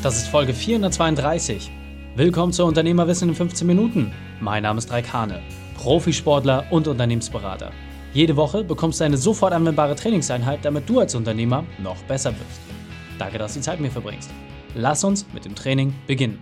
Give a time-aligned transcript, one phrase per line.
[0.00, 1.72] Das ist Folge 432.
[2.14, 4.12] Willkommen zu Unternehmerwissen in 15 Minuten.
[4.40, 5.42] Mein Name ist Raik Hane,
[5.74, 7.72] Profisportler und Unternehmensberater.
[8.14, 12.60] Jede Woche bekommst du eine sofort anwendbare Trainingseinheit, damit du als Unternehmer noch besser wirst.
[13.18, 14.30] Danke, dass du die Zeit mit mir verbringst.
[14.76, 16.38] Lass uns mit dem Training beginnen.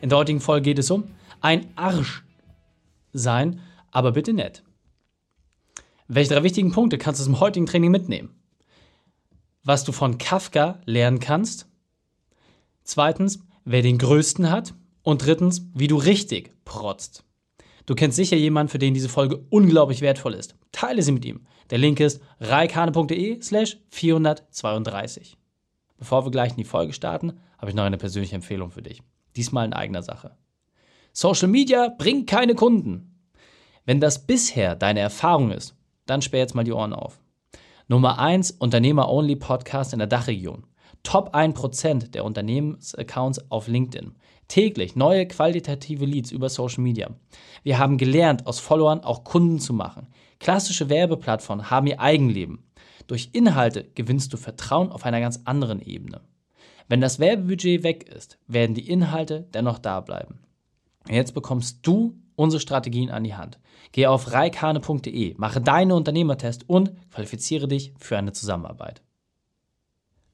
[0.00, 1.04] In der heutigen Folge geht es um
[1.42, 2.24] ein Arsch
[3.12, 3.60] sein,
[3.90, 4.62] aber bitte nett.
[6.08, 8.30] Welche drei wichtigen Punkte kannst du zum heutigen Training mitnehmen?
[9.64, 11.66] Was du von Kafka lernen kannst.
[12.86, 14.74] Zweitens, wer den größten hat.
[15.02, 17.24] Und drittens, wie du richtig protzt.
[17.84, 20.56] Du kennst sicher jemanden, für den diese Folge unglaublich wertvoll ist.
[20.72, 21.46] Teile sie mit ihm.
[21.70, 25.36] Der Link ist reikane.de slash 432.
[25.96, 29.02] Bevor wir gleich in die Folge starten, habe ich noch eine persönliche Empfehlung für dich.
[29.36, 30.36] Diesmal in eigener Sache.
[31.12, 33.16] Social Media bringt keine Kunden.
[33.84, 35.76] Wenn das bisher deine Erfahrung ist,
[36.06, 37.20] dann sperr jetzt mal die Ohren auf.
[37.88, 40.66] Nummer 1 Unternehmer-Only Podcast in der Dachregion.
[41.02, 44.14] Top 1% der Unternehmensaccounts auf LinkedIn.
[44.48, 47.10] Täglich neue qualitative Leads über Social Media.
[47.62, 50.08] Wir haben gelernt, aus Followern auch Kunden zu machen.
[50.38, 52.64] Klassische Werbeplattformen haben ihr Eigenleben.
[53.06, 56.20] Durch Inhalte gewinnst du Vertrauen auf einer ganz anderen Ebene.
[56.88, 60.40] Wenn das Werbebudget weg ist, werden die Inhalte dennoch da bleiben.
[61.08, 63.58] Jetzt bekommst du unsere Strategien an die Hand.
[63.92, 69.02] Geh auf reikane.de, mache deinen Unternehmertest und qualifiziere dich für eine Zusammenarbeit.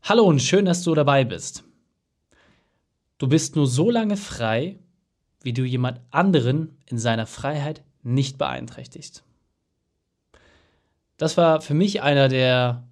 [0.04, 1.62] Hallo und schön, dass du dabei bist.
[3.18, 4.80] Du bist nur so lange frei,
[5.44, 9.22] wie du jemand anderen in seiner Freiheit nicht beeinträchtigst.
[11.18, 12.82] Das war für mich einer der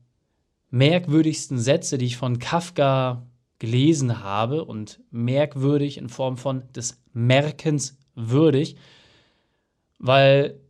[0.70, 3.27] merkwürdigsten Sätze, die ich von Kafka
[3.58, 8.77] gelesen habe und merkwürdig in Form von des Merkens würdig,
[9.98, 10.61] weil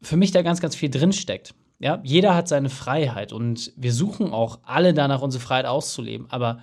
[0.00, 1.54] für mich da ganz, ganz viel drinsteckt.
[1.82, 6.30] Ja, jeder hat seine Freiheit und wir suchen auch alle danach, unsere Freiheit auszuleben.
[6.30, 6.60] Aber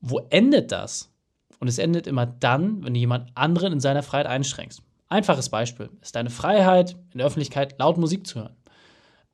[0.00, 1.12] wo endet das?
[1.58, 4.82] Und es endet immer dann, wenn du jemand anderen in seiner Freiheit einschränkst.
[5.10, 8.56] Einfaches Beispiel ist deine Freiheit, in der Öffentlichkeit laut Musik zu hören.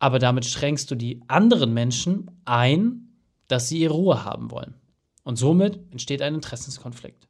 [0.00, 3.12] Aber damit schränkst du die anderen Menschen ein,
[3.46, 4.74] dass sie ihre Ruhe haben wollen.
[5.22, 7.28] Und somit entsteht ein Interessenskonflikt.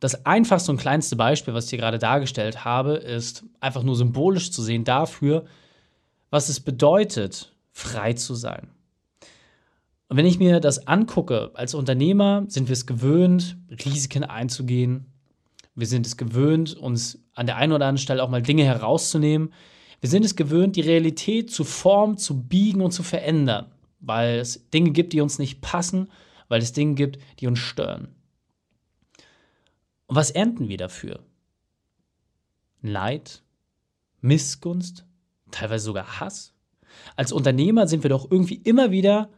[0.00, 4.50] Das einfachste und kleinste Beispiel, was ich hier gerade dargestellt habe, ist einfach nur symbolisch
[4.50, 5.44] zu sehen dafür,
[6.30, 8.68] was es bedeutet, frei zu sein.
[10.08, 15.06] Und wenn ich mir das angucke, als Unternehmer sind wir es gewöhnt, Risiken einzugehen.
[15.76, 19.52] Wir sind es gewöhnt, uns an der einen oder anderen Stelle auch mal Dinge herauszunehmen.
[20.00, 23.70] Wir sind es gewöhnt, die Realität zu formen, zu biegen und zu verändern,
[24.00, 26.10] weil es Dinge gibt, die uns nicht passen,
[26.48, 28.08] weil es Dinge gibt, die uns stören.
[30.06, 31.20] Und was ernten wir dafür?
[32.82, 33.42] Leid,
[34.20, 35.04] Missgunst,
[35.50, 36.54] teilweise sogar Hass.
[37.16, 39.30] Als Unternehmer sind wir doch irgendwie immer wieder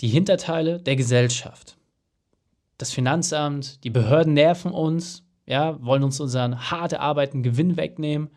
[0.00, 1.76] die Hinterteile der Gesellschaft.
[2.78, 8.30] Das Finanzamt, die Behörden nerven uns, ja, wollen uns unseren hart erarbeiteten Gewinn wegnehmen.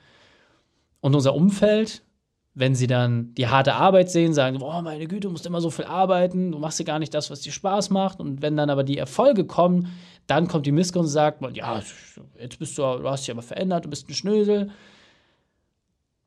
[1.02, 2.04] Und unser Umfeld,
[2.54, 5.70] wenn sie dann die harte Arbeit sehen, sagen, boah, meine Güte, du musst immer so
[5.70, 8.20] viel arbeiten, du machst ja gar nicht das, was dir Spaß macht.
[8.20, 9.90] Und wenn dann aber die Erfolge kommen,
[10.28, 11.82] dann kommt die Missgunst und sagt, ja,
[12.40, 14.70] jetzt bist du, du hast dich aber verändert, du bist ein Schnösel.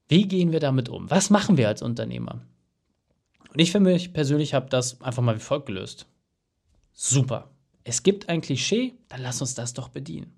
[0.08, 1.10] Wie gehen wir damit um?
[1.10, 2.42] Was machen wir als Unternehmer?
[3.52, 6.06] Und ich für mich persönlich habe das einfach mal wie folgt gelöst.
[6.92, 7.50] Super.
[7.84, 10.32] Es gibt ein Klischee, dann lass uns das doch bedienen.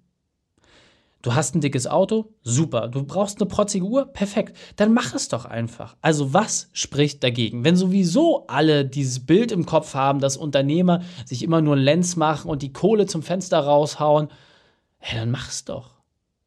[1.25, 2.89] Du hast ein dickes Auto, super.
[2.89, 4.59] Du brauchst eine protzige Uhr, perfekt.
[4.77, 5.97] Dann mach es doch einfach.
[6.03, 7.65] Also was spricht dagegen?
[7.65, 12.51] Wenn sowieso alle dieses Bild im Kopf haben, dass Unternehmer sich immer nur Lenz machen
[12.51, 14.29] und die Kohle zum Fenster raushauen,
[14.99, 15.94] hey, dann mach's doch.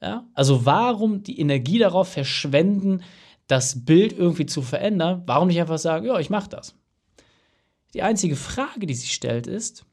[0.01, 0.27] Ja?
[0.33, 3.03] Also warum die Energie darauf verschwenden,
[3.47, 5.23] das Bild irgendwie zu verändern?
[5.25, 6.75] Warum nicht einfach sagen, ja, ich mach das?
[7.93, 9.85] Die einzige Frage, die sich stellt, ist,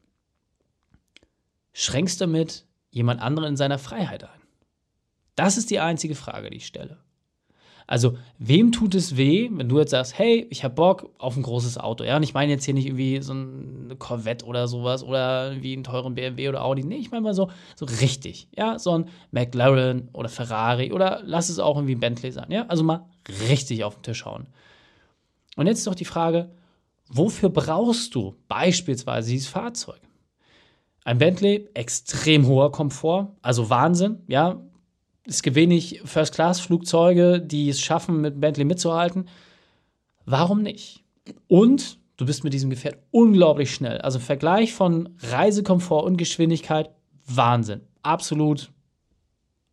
[1.73, 4.41] schränkst du damit jemand anderen in seiner Freiheit ein?
[5.35, 6.97] Das ist die einzige Frage, die ich stelle.
[7.87, 11.43] Also, wem tut es weh, wenn du jetzt sagst, hey, ich habe Bock auf ein
[11.43, 12.03] großes Auto?
[12.03, 15.73] Ja, und ich meine jetzt hier nicht irgendwie so eine Corvette oder sowas oder wie
[15.73, 16.83] einen teuren BMW oder Audi.
[16.83, 18.47] Nee, ich meine mal so, so richtig.
[18.57, 22.49] Ja, so ein McLaren oder Ferrari oder lass es auch irgendwie ein Bentley sein.
[22.49, 23.05] Ja, also mal
[23.49, 24.47] richtig auf den Tisch hauen.
[25.55, 26.49] Und jetzt ist doch die Frage,
[27.07, 29.99] wofür brauchst du beispielsweise dieses Fahrzeug?
[31.03, 34.59] Ein Bentley, extrem hoher Komfort, also Wahnsinn, ja,
[35.27, 39.27] es gibt wenig First-Class-Flugzeuge, die es schaffen, mit Bentley mitzuhalten.
[40.25, 41.03] Warum nicht?
[41.47, 43.99] Und du bist mit diesem Gefährt unglaublich schnell.
[43.99, 46.91] Also Vergleich von Reisekomfort und Geschwindigkeit,
[47.25, 47.81] Wahnsinn.
[48.03, 48.71] Absolut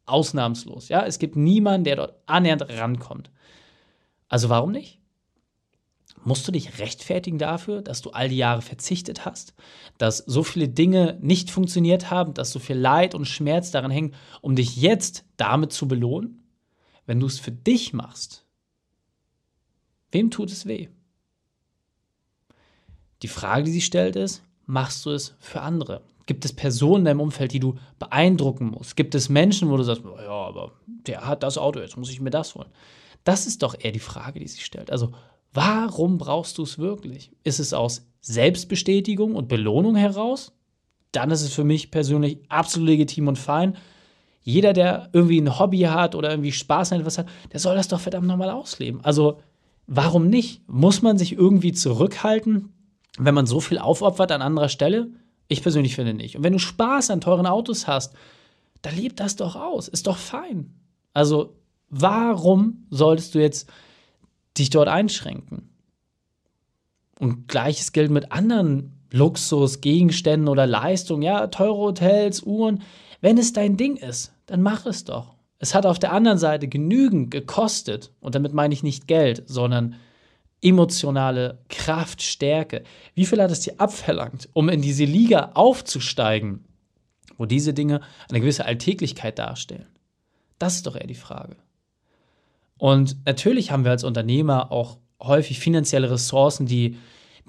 [0.06, 0.88] ausnahmslos.
[0.88, 3.30] Ja, es gibt niemanden, der dort annähernd rankommt.
[4.28, 5.01] Also warum nicht?
[6.24, 9.54] Musst du dich rechtfertigen dafür, dass du all die Jahre verzichtet hast,
[9.98, 14.14] dass so viele Dinge nicht funktioniert haben, dass so viel Leid und Schmerz daran hängen,
[14.40, 16.44] um dich jetzt damit zu belohnen?
[17.06, 18.44] Wenn du es für dich machst,
[20.12, 20.88] wem tut es weh?
[23.22, 26.02] Die Frage, die sie stellt, ist, machst du es für andere?
[26.26, 28.96] Gibt es Personen in deinem Umfeld, die du beeindrucken musst?
[28.96, 32.20] Gibt es Menschen, wo du sagst, ja, aber der hat das Auto, jetzt muss ich
[32.20, 32.68] mir das holen?
[33.24, 34.90] Das ist doch eher die Frage, die sich stellt.
[34.90, 35.12] Also,
[35.52, 37.32] warum brauchst du es wirklich?
[37.44, 40.52] Ist es aus Selbstbestätigung und Belohnung heraus?
[41.12, 43.76] Dann ist es für mich persönlich absolut legitim und fein.
[44.42, 47.88] Jeder, der irgendwie ein Hobby hat oder irgendwie Spaß an etwas hat, der soll das
[47.88, 49.04] doch verdammt nochmal ausleben.
[49.04, 49.40] Also,
[49.86, 50.62] warum nicht?
[50.68, 52.72] Muss man sich irgendwie zurückhalten,
[53.18, 55.10] wenn man so viel aufopfert an anderer Stelle?
[55.48, 56.36] Ich persönlich finde nicht.
[56.36, 58.14] Und wenn du Spaß an teuren Autos hast,
[58.80, 59.86] dann leb das doch aus.
[59.86, 60.74] Ist doch fein.
[61.12, 61.56] Also,
[61.88, 63.70] warum solltest du jetzt
[64.58, 65.70] dich dort einschränken?
[67.18, 72.82] Und gleiches gilt mit anderen Luxusgegenständen oder Leistungen, ja, teure Hotels, Uhren.
[73.20, 75.34] Wenn es dein Ding ist, dann mach es doch.
[75.58, 78.10] Es hat auf der anderen Seite genügend gekostet.
[78.20, 79.94] Und damit meine ich nicht Geld, sondern
[80.62, 82.82] emotionale Kraft, Stärke.
[83.14, 86.64] Wie viel hat es dir abverlangt, um in diese Liga aufzusteigen,
[87.36, 89.86] wo diese Dinge eine gewisse Alltäglichkeit darstellen?
[90.58, 91.56] Das ist doch eher die Frage.
[92.82, 96.96] Und natürlich haben wir als Unternehmer auch häufig finanzielle Ressourcen, die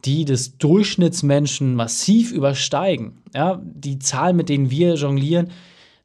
[0.05, 3.21] die des Durchschnittsmenschen massiv übersteigen.
[3.33, 5.51] Ja, die Zahlen, mit denen wir jonglieren,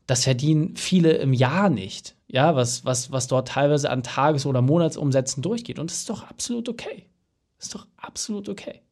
[0.06, 4.60] das verdienen viele im Jahr nicht ja, was, was, was dort teilweise an Tages- oder
[4.60, 5.78] Monatsumsätzen durchgeht.
[5.78, 7.06] Und das ist doch absolut okay.
[7.56, 8.82] Das ist doch absolut okay.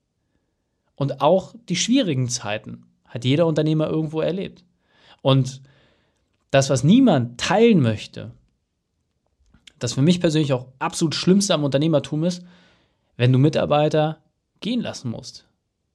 [0.94, 4.65] Und auch die schwierigen Zeiten hat jeder Unternehmer irgendwo erlebt.
[5.21, 5.61] Und
[6.50, 8.33] das, was niemand teilen möchte,
[9.87, 12.43] das für mich persönlich auch absolut Schlimmste am Unternehmertum ist,
[13.17, 14.19] wenn du Mitarbeiter
[14.61, 15.47] gehen lassen musst.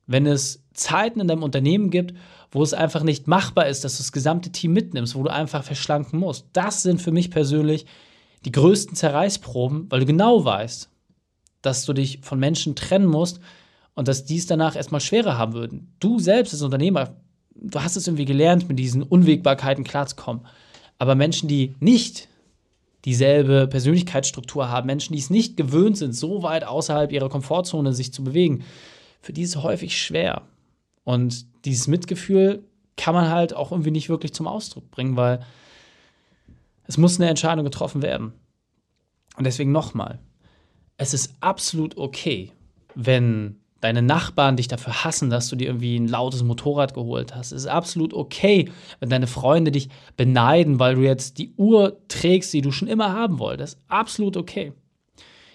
[0.08, 2.14] Wenn es Zeiten in deinem Unternehmen gibt,
[2.52, 5.64] wo es einfach nicht machbar ist, dass du das gesamte Team mitnimmst, wo du einfach
[5.64, 6.46] verschlanken musst.
[6.54, 7.86] Das sind für mich persönlich
[8.46, 10.90] die größten Zerreißproben, weil du genau weißt,
[11.62, 13.40] dass du dich von Menschen trennen musst
[13.94, 15.94] und dass dies danach erstmal schwerer haben würden.
[16.00, 17.16] Du selbst als Unternehmer,
[17.56, 20.46] du hast es irgendwie gelernt, mit diesen Unwägbarkeiten klarzukommen.
[20.98, 22.30] Aber Menschen, die nicht
[23.06, 28.14] dieselbe Persönlichkeitsstruktur haben, Menschen, die es nicht gewöhnt sind, so weit außerhalb ihrer Komfortzone sich
[28.14, 28.64] zu bewegen,
[29.22, 30.44] für die ist es häufig schwer.
[31.04, 32.64] Und dieses Mitgefühl
[32.98, 35.40] kann man halt auch irgendwie nicht wirklich zum Ausdruck bringen, weil
[36.86, 38.34] es muss eine Entscheidung getroffen werden.
[39.38, 40.20] Und deswegen nochmal,
[40.98, 42.52] es ist absolut okay,
[42.96, 47.52] wenn deine Nachbarn dich dafür hassen, dass du dir irgendwie ein lautes Motorrad geholt hast.
[47.52, 52.54] Es ist absolut okay, wenn deine Freunde dich beneiden, weil du jetzt die Uhr trägst,
[52.54, 53.80] die du schon immer haben wolltest.
[53.88, 54.72] Absolut okay.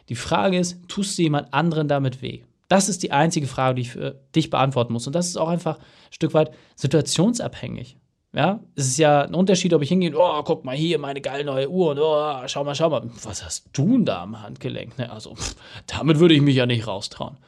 [0.09, 2.43] Die Frage ist, tust du jemand anderen damit weh?
[2.69, 5.07] Das ist die einzige Frage, die ich für dich beantworten muss.
[5.07, 7.97] Und das ist auch einfach ein Stück weit situationsabhängig.
[8.35, 11.43] Ja, es ist ja ein Unterschied, ob ich hingehe, oh, guck mal hier, meine geile
[11.45, 14.99] neue Uhr und oh, schau mal, schau mal, was hast du denn da am Handgelenk?
[14.99, 15.11] Ne?
[15.11, 15.57] Also, pff,
[15.87, 17.39] damit würde ich mich ja nicht raustrauen.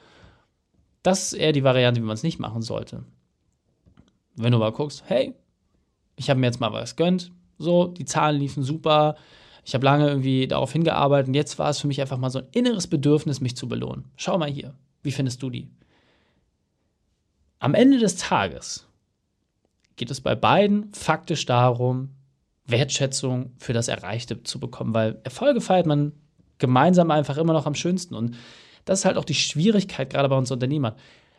[1.02, 3.04] Das ist eher die Variante, wie man es nicht machen sollte.
[4.34, 5.34] Wenn du mal guckst, hey,
[6.16, 9.16] ich habe mir jetzt mal was gönnt, so, die Zahlen liefen super,
[9.64, 12.38] ich habe lange irgendwie darauf hingearbeitet und jetzt war es für mich einfach mal so
[12.38, 14.06] ein inneres Bedürfnis, mich zu belohnen.
[14.16, 15.68] Schau mal hier, wie findest du die?
[17.58, 18.86] Am Ende des Tages
[19.96, 22.10] geht es bei beiden faktisch darum,
[22.66, 26.12] Wertschätzung für das Erreichte zu bekommen, weil Erfolge feiert man
[26.58, 28.14] gemeinsam einfach immer noch am schönsten.
[28.14, 28.36] Und
[28.84, 30.94] das ist halt auch die Schwierigkeit, gerade bei uns Unternehmern.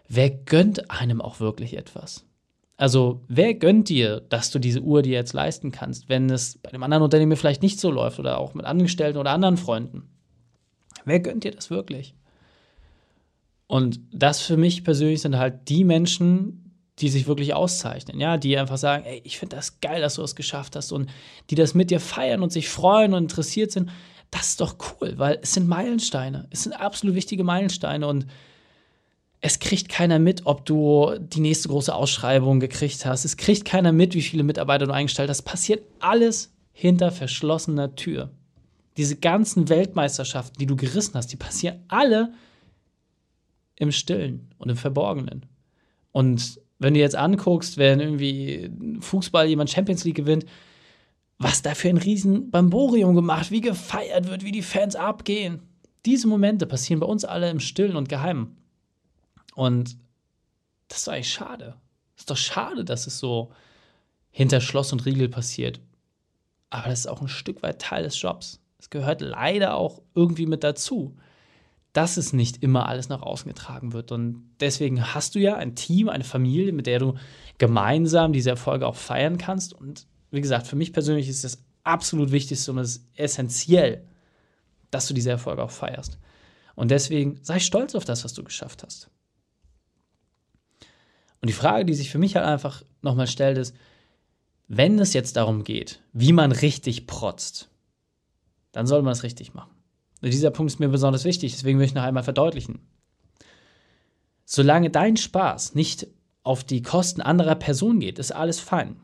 [0.08, 2.25] Wer gönnt einem auch wirklich etwas?
[2.77, 6.69] Also, wer gönnt dir, dass du diese Uhr dir jetzt leisten kannst, wenn es bei
[6.69, 10.10] einem anderen Unternehmen vielleicht nicht so läuft oder auch mit Angestellten oder anderen Freunden?
[11.03, 12.15] Wer gönnt dir das wirklich?
[13.67, 16.69] Und das für mich persönlich sind halt die Menschen,
[17.00, 20.24] die sich wirklich auszeichnen, ja, die einfach sagen, ey, ich finde das geil, dass du
[20.24, 21.10] es geschafft hast und
[21.50, 23.89] die das mit dir feiern und sich freuen und interessiert sind.
[24.31, 26.48] Das ist doch cool, weil es sind Meilensteine.
[26.51, 28.27] Es sind absolut wichtige Meilensteine und
[29.41, 33.24] es kriegt keiner mit, ob du die nächste große Ausschreibung gekriegt hast.
[33.24, 35.39] Es kriegt keiner mit, wie viele Mitarbeiter du eingestellt hast.
[35.39, 38.31] Das passiert alles hinter verschlossener Tür.
[38.98, 42.33] Diese ganzen Weltmeisterschaften, die du gerissen hast, die passieren alle
[43.77, 45.45] im Stillen und im Verborgenen.
[46.12, 48.69] Und wenn du jetzt anguckst, wenn irgendwie
[49.00, 50.45] Fußball jemand Champions League gewinnt,
[51.39, 55.63] was da für ein riesen Bamborium gemacht, wie gefeiert wird, wie die Fans abgehen.
[56.05, 58.58] Diese Momente passieren bei uns alle im Stillen und Geheimen.
[59.55, 59.98] Und
[60.88, 61.75] das ist doch eigentlich schade.
[62.15, 63.51] Das ist doch schade, dass es so
[64.31, 65.79] hinter Schloss und Riegel passiert.
[66.69, 68.62] Aber das ist auch ein Stück weit Teil des Jobs.
[68.77, 71.15] Es gehört leider auch irgendwie mit dazu
[71.93, 74.12] dass es nicht immer alles nach außen getragen wird.
[74.12, 77.15] Und deswegen hast du ja ein Team, eine Familie, mit der du
[77.58, 79.74] gemeinsam diese Erfolge auch feiern kannst.
[79.74, 84.05] Und wie gesagt, für mich persönlich ist das absolut Wichtigste und es ist essentiell,
[84.91, 86.17] dass du diese Erfolge auch feierst.
[86.75, 89.09] Und deswegen sei stolz auf das, was du geschafft hast.
[91.41, 93.75] Und die Frage, die sich für mich halt einfach nochmal stellt, ist,
[94.67, 97.69] wenn es jetzt darum geht, wie man richtig protzt,
[98.71, 99.71] dann soll man es richtig machen.
[100.21, 102.79] Und dieser Punkt ist mir besonders wichtig, deswegen möchte ich noch einmal verdeutlichen.
[104.45, 106.07] Solange dein Spaß nicht
[106.43, 108.98] auf die Kosten anderer Personen geht, ist alles fein.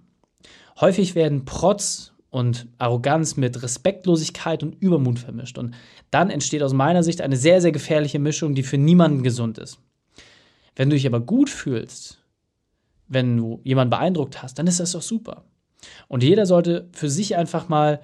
[0.79, 5.57] Häufig werden Protz und Arroganz mit Respektlosigkeit und Übermut vermischt.
[5.57, 5.73] Und
[6.11, 9.79] dann entsteht aus meiner Sicht eine sehr, sehr gefährliche Mischung, die für niemanden gesund ist.
[10.75, 12.19] Wenn du dich aber gut fühlst,
[13.07, 15.45] wenn du jemanden beeindruckt hast, dann ist das doch super.
[16.07, 18.01] Und jeder sollte für sich einfach mal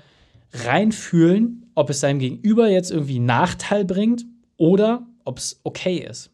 [0.54, 4.26] reinfühlen, ob es seinem Gegenüber jetzt irgendwie Nachteil bringt
[4.58, 6.30] oder ob es okay ist.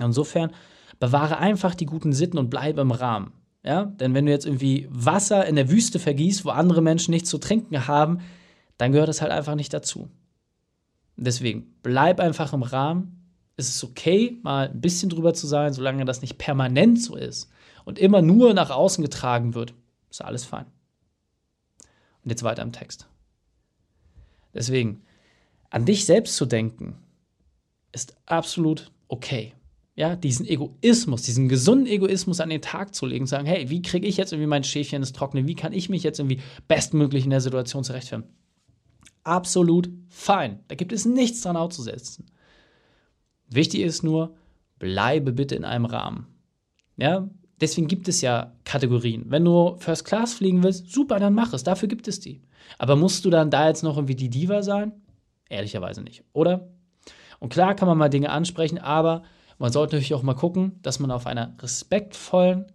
[0.00, 0.52] Insofern
[0.98, 3.32] bewahre einfach die guten Sitten und bleibe im Rahmen.
[3.64, 3.86] Ja?
[3.86, 7.38] Denn wenn du jetzt irgendwie Wasser in der Wüste vergießt, wo andere Menschen nichts zu
[7.38, 8.20] trinken haben,
[8.78, 10.10] dann gehört es halt einfach nicht dazu.
[11.16, 13.30] Deswegen bleib einfach im Rahmen.
[13.56, 17.50] Es ist okay, mal ein bisschen drüber zu sein, solange das nicht permanent so ist
[17.84, 19.74] und immer nur nach außen getragen wird.
[20.10, 20.66] Ist alles fein.
[22.22, 23.06] Und jetzt weiter im Text.
[24.54, 25.02] Deswegen,
[25.70, 26.96] an dich selbst zu denken,
[27.92, 29.54] ist absolut okay.
[29.96, 34.08] Ja, diesen Egoismus, diesen gesunden Egoismus an den Tag zu legen, sagen, hey, wie kriege
[34.08, 35.46] ich jetzt irgendwie mein Schäfchen ins Trockene?
[35.46, 38.28] Wie kann ich mich jetzt irgendwie bestmöglich in der Situation zurechtfinden?
[39.22, 40.60] Absolut fein.
[40.66, 42.26] Da gibt es nichts dran auszusetzen.
[43.48, 44.34] Wichtig ist nur,
[44.80, 46.26] bleibe bitte in einem Rahmen.
[46.96, 47.28] Ja,
[47.60, 49.26] deswegen gibt es ja Kategorien.
[49.28, 51.62] Wenn du First Class fliegen willst, super, dann mach es.
[51.62, 52.42] Dafür gibt es die.
[52.78, 54.92] Aber musst du dann da jetzt noch irgendwie die Diva sein?
[55.48, 56.68] Ehrlicherweise nicht, oder?
[57.38, 59.22] Und klar kann man mal Dinge ansprechen, aber
[59.58, 62.66] man sollte natürlich auch mal gucken, dass man auf einer respektvollen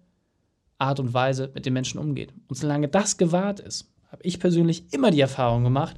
[0.78, 2.34] Art und Weise mit den Menschen umgeht.
[2.48, 5.98] Und solange das gewahrt ist, habe ich persönlich immer die Erfahrung gemacht,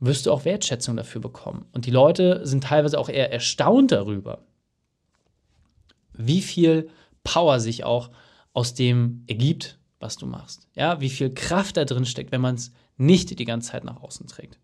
[0.00, 1.66] wirst du auch Wertschätzung dafür bekommen.
[1.72, 4.44] Und die Leute sind teilweise auch eher erstaunt darüber,
[6.12, 6.88] wie viel
[7.24, 8.10] Power sich auch
[8.52, 10.68] aus dem ergibt, was du machst.
[10.74, 14.00] Ja, wie viel Kraft da drin steckt, wenn man es nicht die ganze Zeit nach
[14.02, 14.58] außen trägt.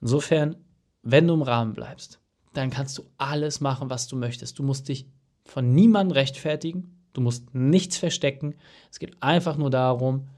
[0.00, 0.56] Insofern,
[1.02, 2.20] wenn du im Rahmen bleibst,
[2.56, 4.58] dann kannst du alles machen, was du möchtest.
[4.58, 5.06] Du musst dich
[5.44, 8.54] von niemandem rechtfertigen, du musst nichts verstecken.
[8.90, 10.28] Es geht einfach nur darum,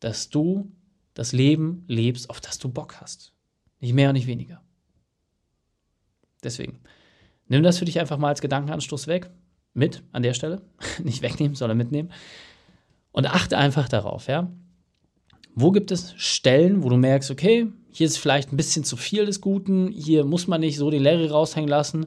[0.00, 0.70] dass du
[1.14, 3.32] das Leben lebst, auf das du Bock hast.
[3.80, 4.62] Nicht mehr und nicht weniger.
[6.42, 6.80] Deswegen,
[7.48, 9.30] nimm das für dich einfach mal als Gedankenanstoß weg.
[9.74, 10.62] Mit an der Stelle.
[11.02, 12.12] nicht wegnehmen, sondern mitnehmen.
[13.10, 14.50] Und achte einfach darauf, ja.
[15.54, 19.26] Wo gibt es Stellen, wo du merkst, okay, hier ist vielleicht ein bisschen zu viel
[19.26, 22.06] des Guten, hier muss man nicht so die Larry raushängen lassen.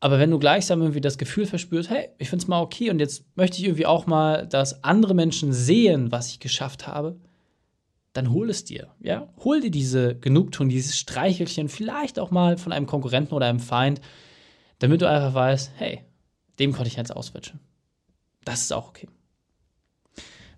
[0.00, 2.98] Aber wenn du gleichsam irgendwie das Gefühl verspürst, hey, ich finde es mal okay und
[2.98, 7.20] jetzt möchte ich irgendwie auch mal, dass andere Menschen sehen, was ich geschafft habe,
[8.14, 8.88] dann hol es dir.
[9.00, 9.28] Ja?
[9.44, 14.00] Hol dir diese Genugtuung, dieses Streichelchen, vielleicht auch mal von einem Konkurrenten oder einem Feind,
[14.78, 16.00] damit du einfach weißt, hey,
[16.58, 17.60] dem konnte ich jetzt auswitschen.
[18.44, 19.08] Das ist auch okay.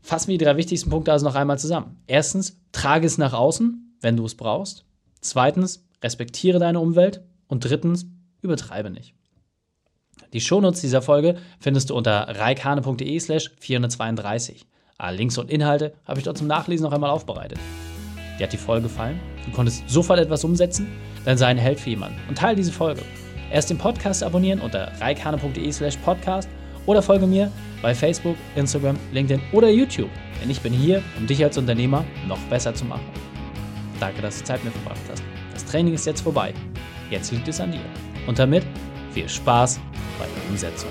[0.00, 2.00] Fassen wir die drei wichtigsten Punkte also noch einmal zusammen.
[2.07, 4.85] Erstens, trage es nach außen, wenn du es brauchst.
[5.21, 7.23] Zweitens, respektiere deine Umwelt.
[7.47, 8.06] Und drittens,
[8.40, 9.14] übertreibe nicht.
[10.32, 14.66] Die Shownotes dieser Folge findest du unter reikane.de slash 432.
[14.99, 17.59] Alle Links und Inhalte habe ich dort zum Nachlesen noch einmal aufbereitet.
[18.38, 19.21] Dir hat die Folge gefallen?
[19.44, 20.87] Du konntest sofort etwas umsetzen?
[21.25, 23.02] Dann sei ein Held für jemanden und teile diese Folge.
[23.50, 26.49] Erst den Podcast abonnieren unter reikane.de slash podcast
[26.87, 27.50] oder folge mir
[27.82, 30.11] bei Facebook, Instagram, LinkedIn oder YouTube.
[30.40, 33.31] Denn ich bin hier, um dich als Unternehmer noch besser zu machen.
[34.02, 35.23] Danke, dass du Zeit mit mir verbracht hast.
[35.52, 36.52] Das Training ist jetzt vorbei.
[37.09, 37.85] Jetzt liegt es an dir.
[38.26, 38.64] Und damit
[39.12, 39.78] viel Spaß
[40.18, 40.90] bei der Umsetzung.